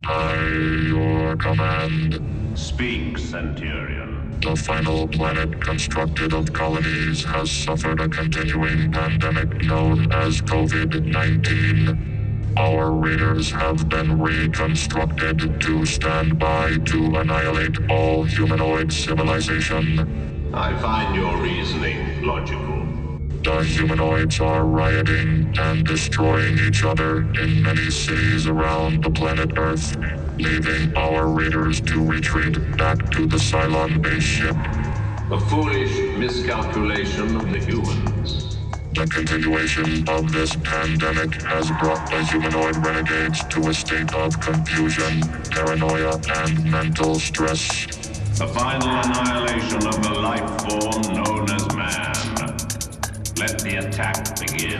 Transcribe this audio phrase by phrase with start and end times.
[0.00, 0.34] By
[0.86, 4.40] your command, Speak, Centurion.
[4.40, 12.54] the final planet constructed of colonies has suffered a continuing pandemic known as COVID 19.
[12.56, 20.50] Our raiders have been reconstructed to stand by to annihilate all humanoid civilization.
[20.54, 22.81] I find your reasoning logical.
[23.44, 29.96] The humanoids are rioting and destroying each other in many cities around the planet Earth,
[30.38, 34.54] leaving our raiders to retreat back to the Cylon base ship.
[35.32, 38.58] A foolish miscalculation of the humans.
[38.94, 45.20] The continuation of this pandemic has brought the humanoid renegades to a state of confusion,
[45.50, 47.86] paranoia, and mental stress.
[48.38, 52.21] The final annihilation of the life form known as man.
[53.42, 54.78] Let the attack begin.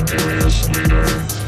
[0.00, 1.45] Imperious Leader.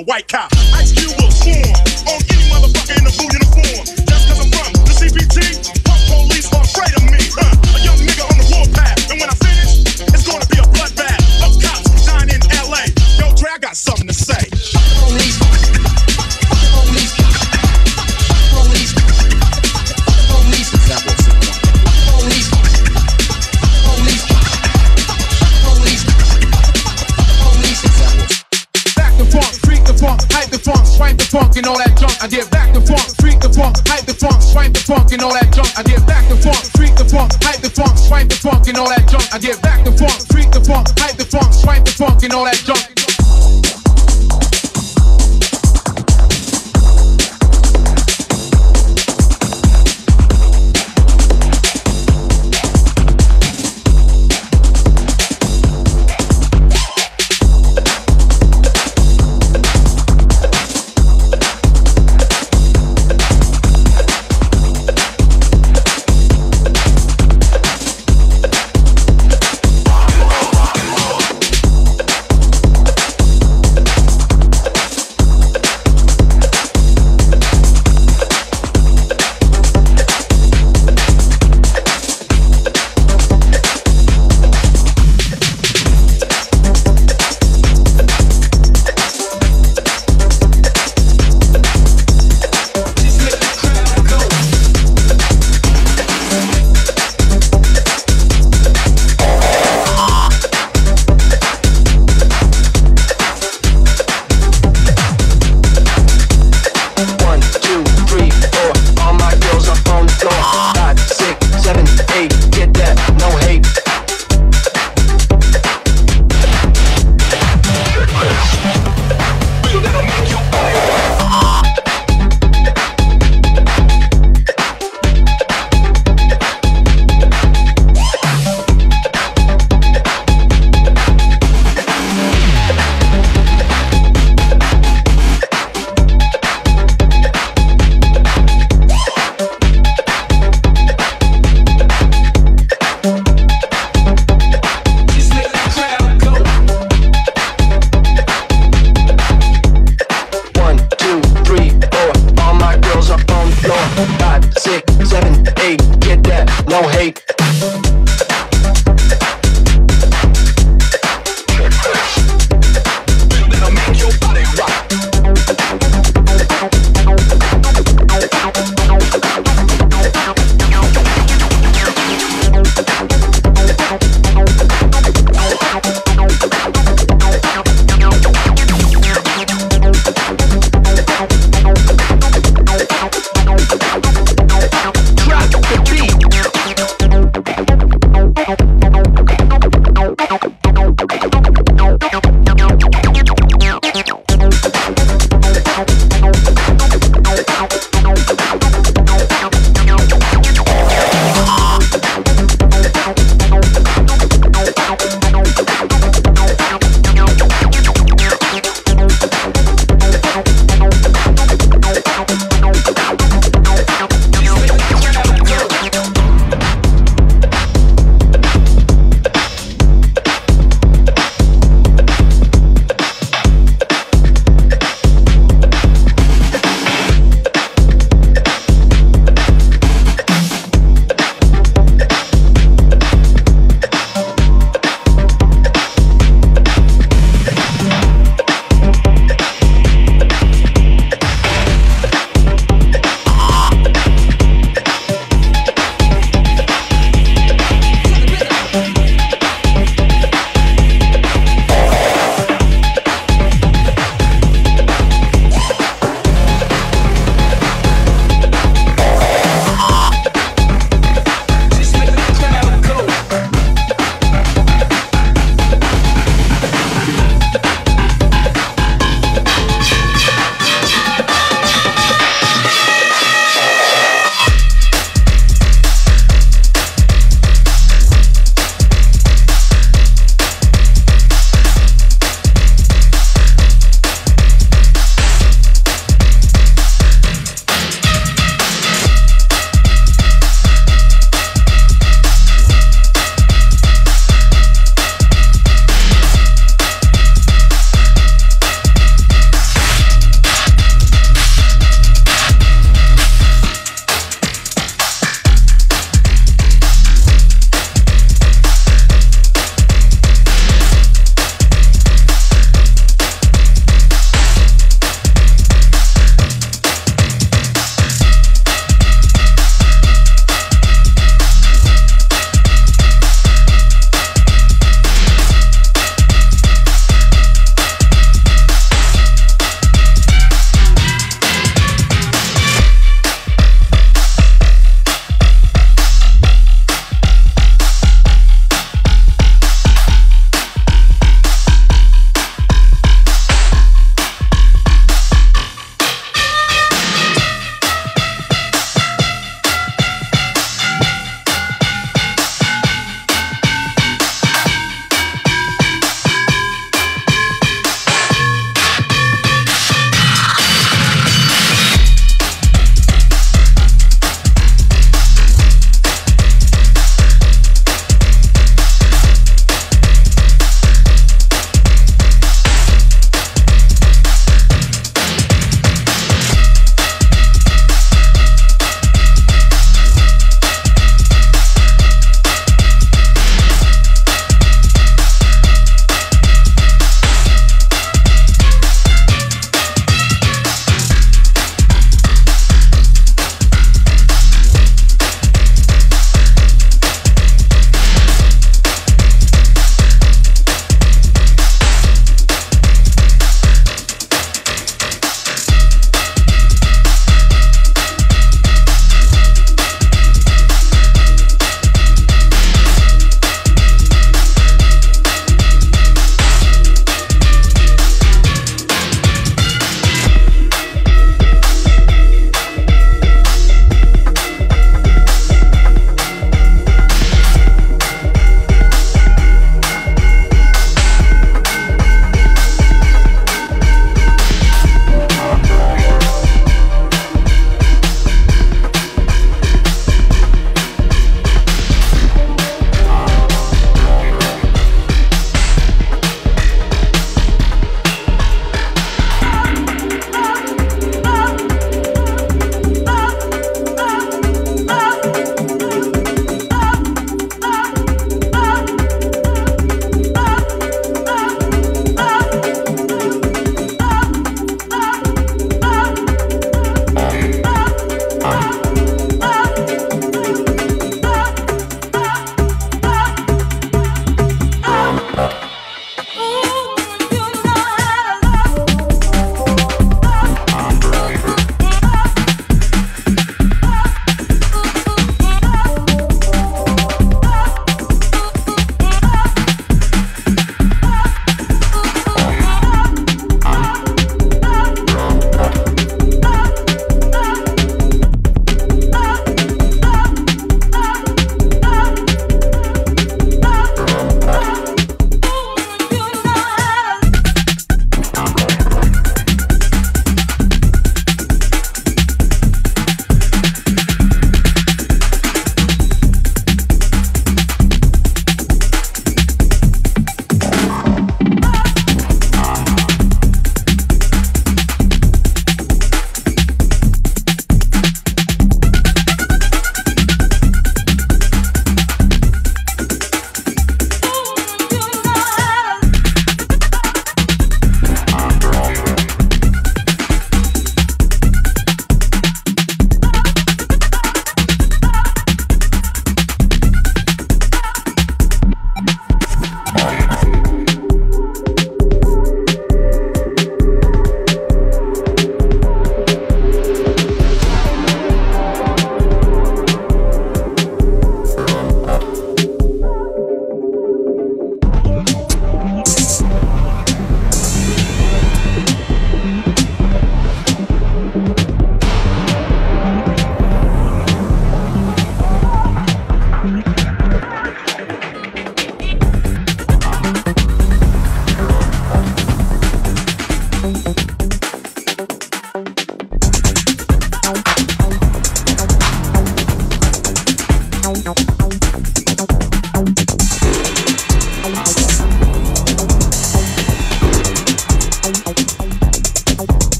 [0.00, 0.39] The white cop.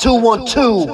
[0.00, 0.86] 212.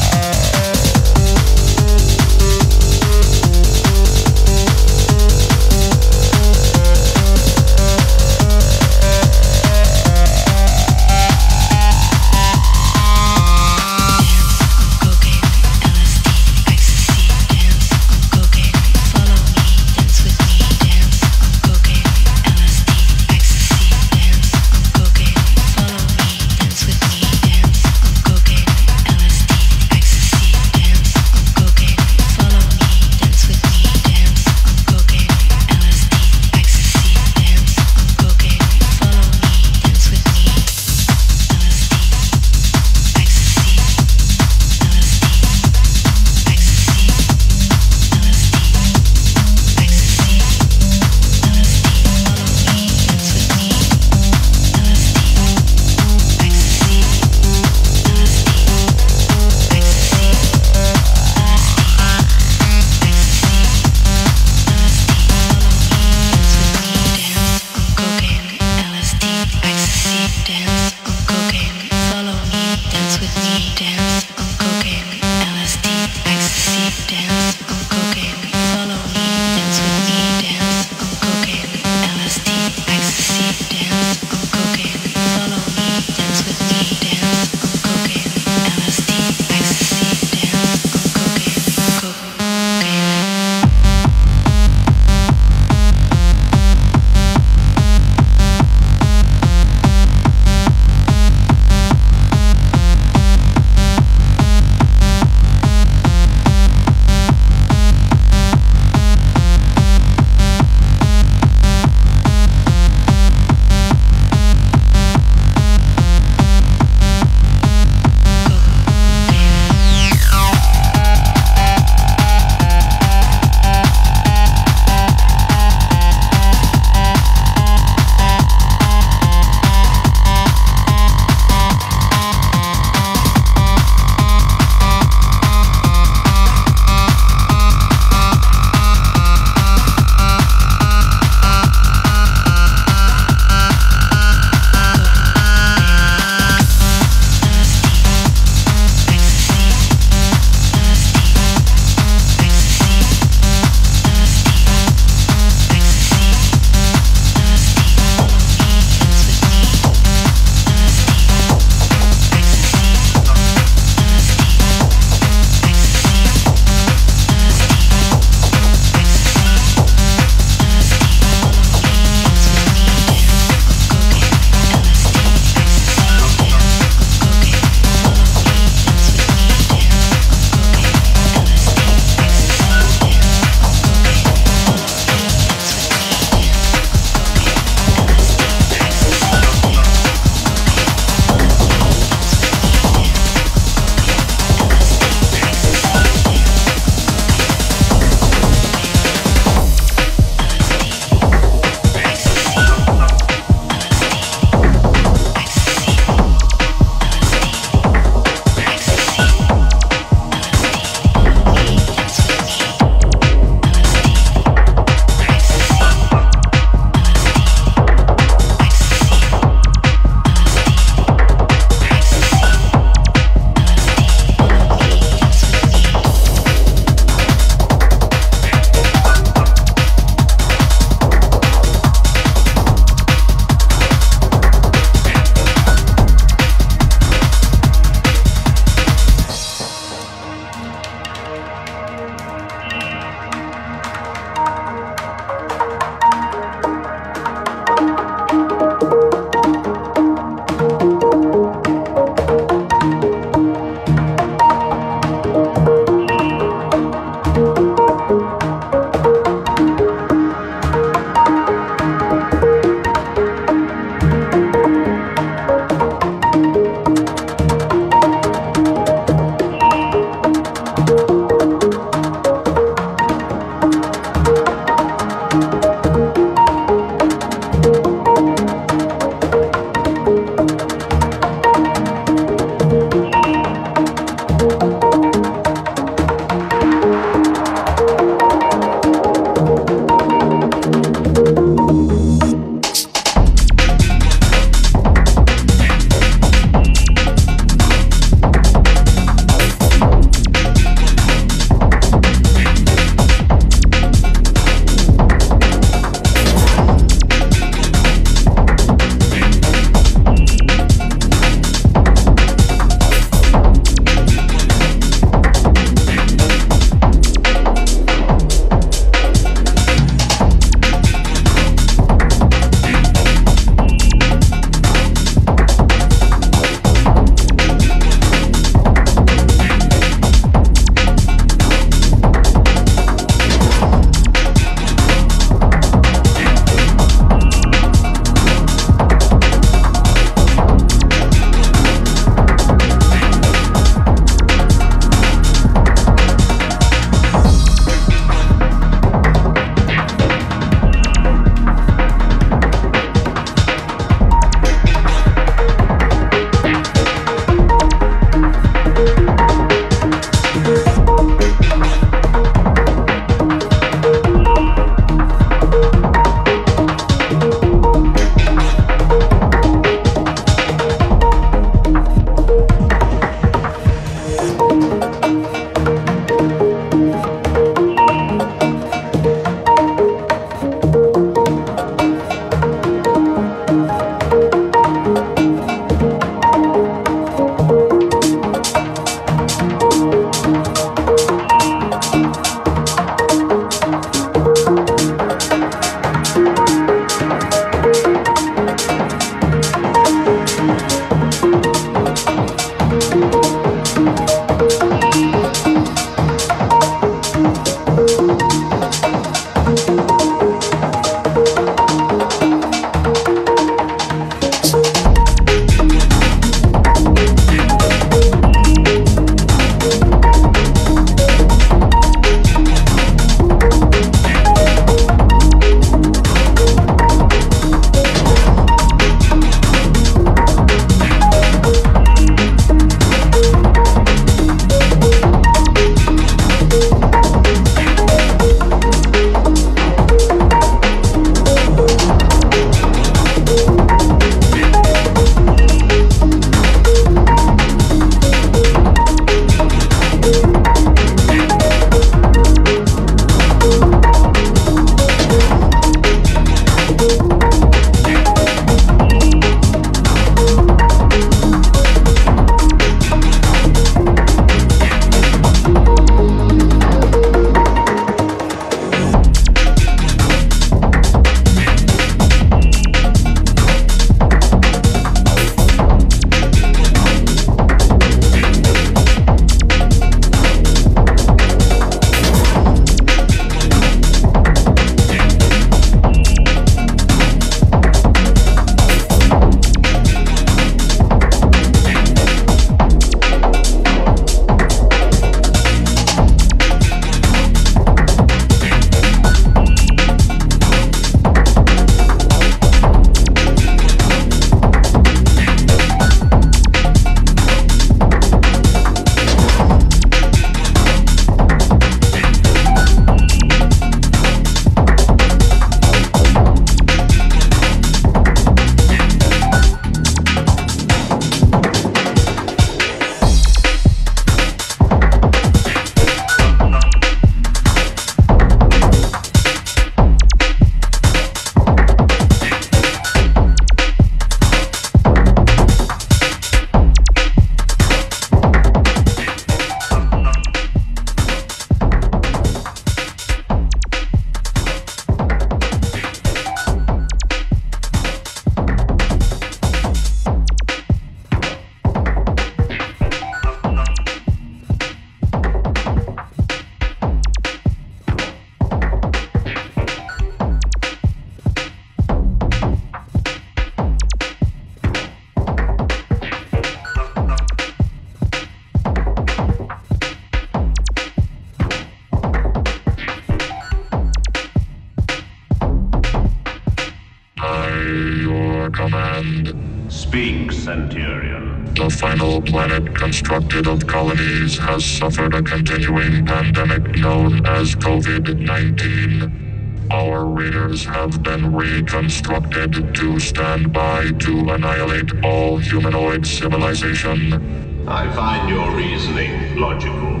[590.50, 597.68] Have been reconstructed to stand by to annihilate all humanoid civilization.
[597.68, 600.00] I find your reasoning logical.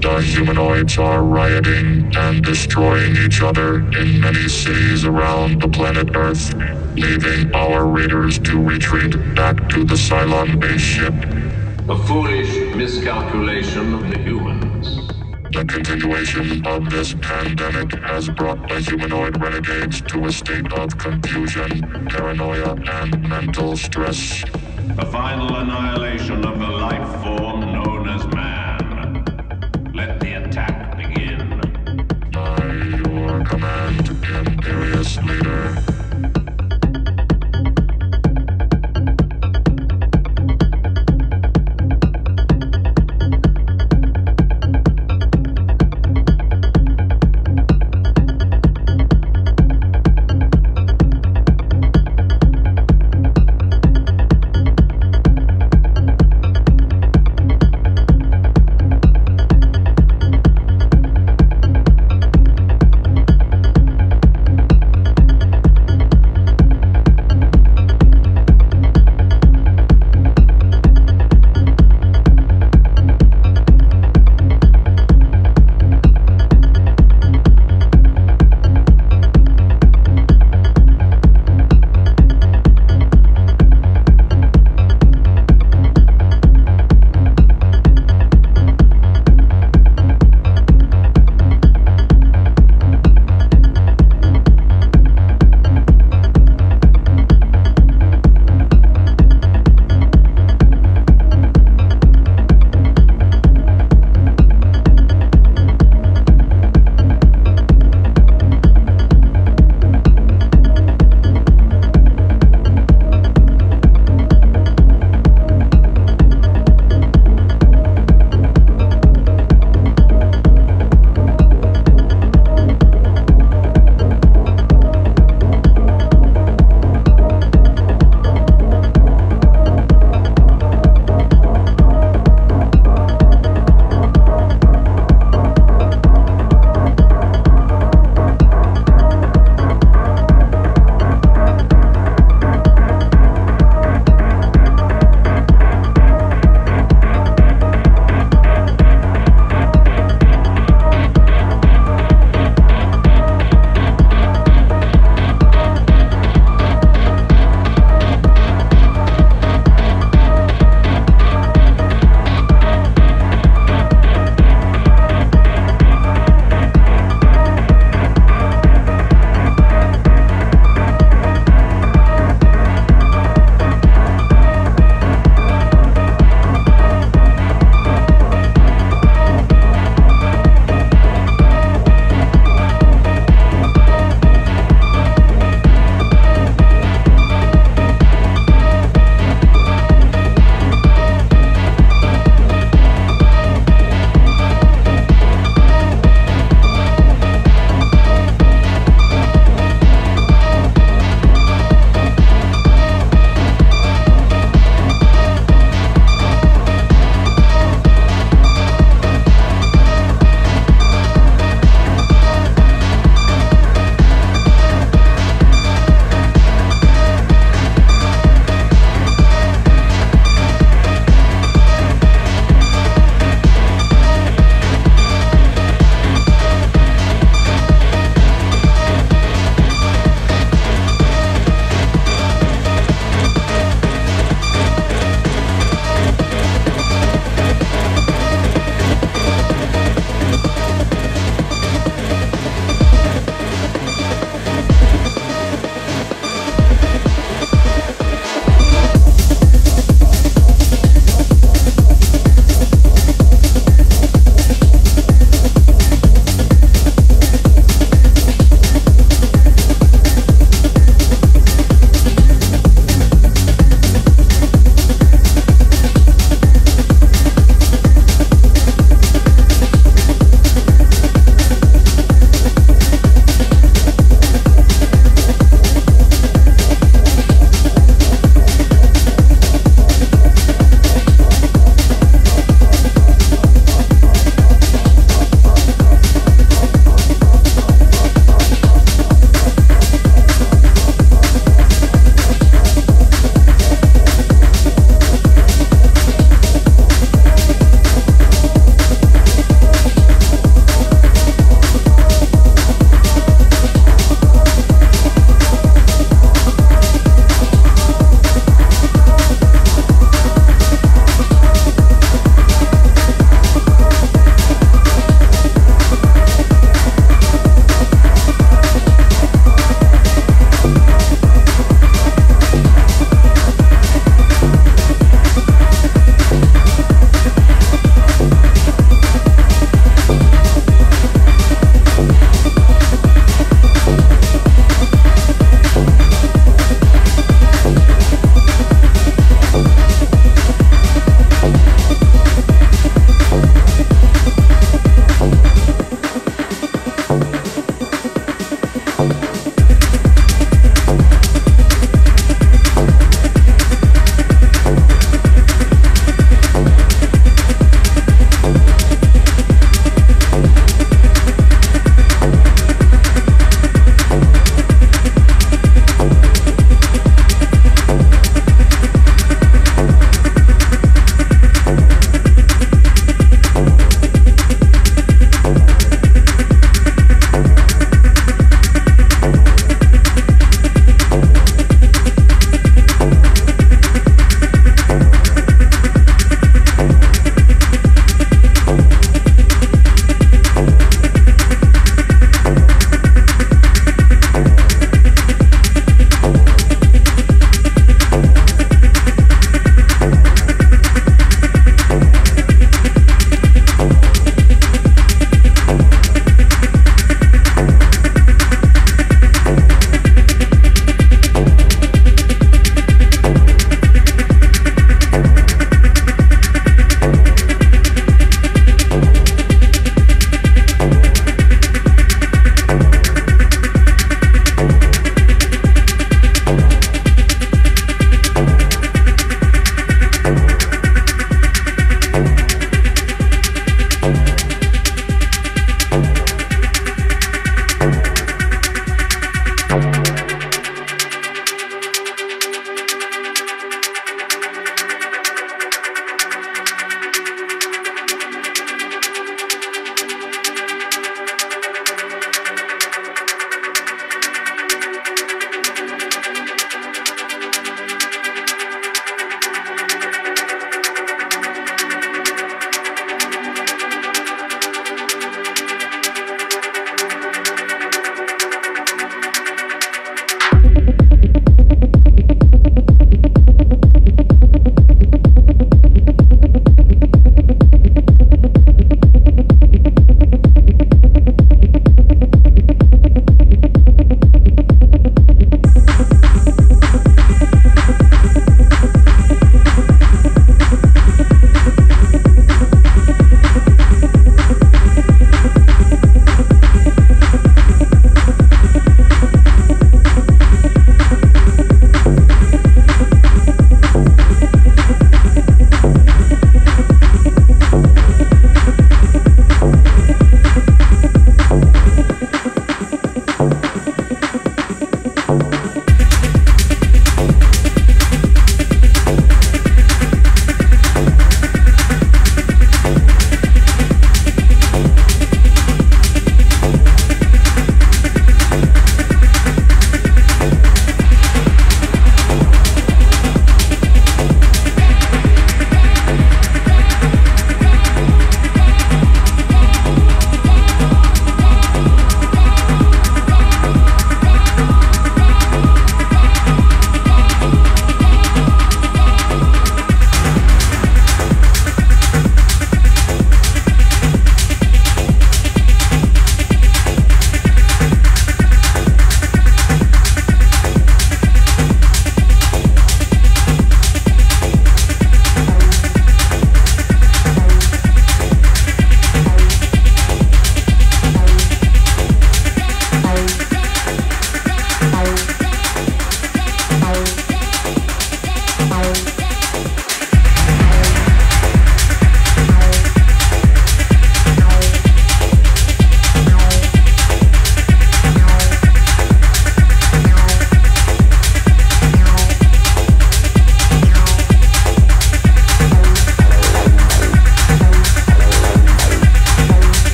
[0.00, 6.52] The humanoids are rioting and destroying each other in many cities around the planet Earth,
[6.96, 11.14] leaving our raiders to retreat back to the Cylon base ship.
[11.88, 14.73] A foolish miscalculation of the humans.
[15.68, 22.74] Continuation of this pandemic has brought the humanoid renegades to a state of confusion, paranoia,
[22.74, 24.42] and mental stress.
[24.96, 27.43] The final annihilation of the life form